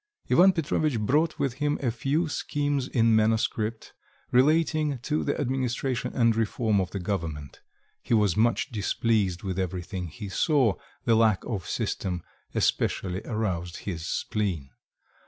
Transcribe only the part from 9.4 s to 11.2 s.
with everything he saw; the